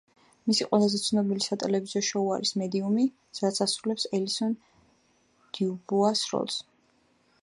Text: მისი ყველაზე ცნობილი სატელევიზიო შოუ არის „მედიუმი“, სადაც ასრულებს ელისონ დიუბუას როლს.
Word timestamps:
მისი 0.51 0.65
ყველაზე 0.69 0.99
ცნობილი 1.01 1.43
სატელევიზიო 1.47 2.01
შოუ 2.07 2.31
არის 2.37 2.53
„მედიუმი“, 2.61 3.05
სადაც 3.39 3.61
ასრულებს 3.67 4.09
ელისონ 4.21 4.55
დიუბუას 5.59 6.25
როლს. 6.33 6.59